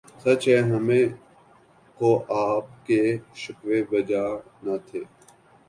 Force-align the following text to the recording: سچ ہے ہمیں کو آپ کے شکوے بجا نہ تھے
سچ 0.23 0.41
ہے 0.47 0.59
ہمیں 0.71 1.05
کو 1.97 2.09
آپ 2.47 2.65
کے 2.87 3.01
شکوے 3.41 3.79
بجا 3.91 4.25
نہ 4.63 4.75
تھے 4.87 5.01